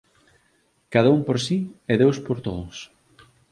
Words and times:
Cada 0.93 1.11
un 1.15 1.21
por 1.27 1.37
si 1.45 1.57
e 1.91 1.93
Deus 2.01 2.17
por 2.25 2.37
todos. 2.47 2.77